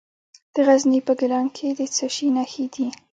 د 0.53 0.55
غزني 0.67 0.99
په 1.07 1.13
ګیلان 1.19 1.47
کې 1.55 1.67
د 1.79 1.81
څه 1.95 2.07
شي 2.15 2.27
نښې 2.35 2.65
دي؟ 2.73 2.87